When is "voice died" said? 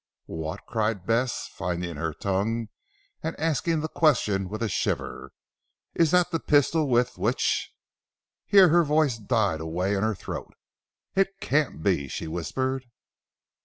8.83-9.61